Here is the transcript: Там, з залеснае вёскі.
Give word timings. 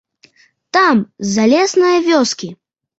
Там, 0.79 1.05
з 1.05 1.27
залеснае 1.37 1.95
вёскі. 2.13 2.55